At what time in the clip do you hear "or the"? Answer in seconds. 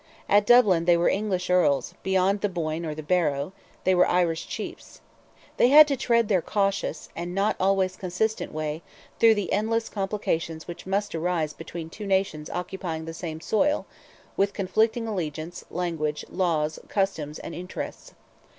2.87-3.03